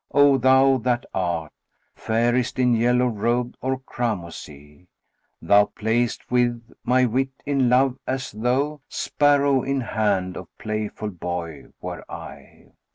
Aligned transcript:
O 0.13 0.39
thou 0.39 0.77
that 0.79 1.05
art 1.13 1.51
* 1.79 1.93
Fairest 1.95 2.57
in 2.57 2.73
yellow 2.73 3.05
robed, 3.05 3.55
or 3.61 3.77
cramoisie, 3.77 4.87
Thou 5.43 5.65
playest 5.77 6.21
with 6.31 6.73
my 6.83 7.05
wit 7.05 7.29
in 7.45 7.69
love, 7.69 7.99
as 8.07 8.31
though 8.31 8.81
* 8.85 8.89
Sparrow 8.89 9.61
in 9.61 9.81
hand 9.81 10.37
of 10.37 10.47
playful 10.57 11.09
boy 11.11 11.67
were 11.81 12.03
I." 12.11 12.71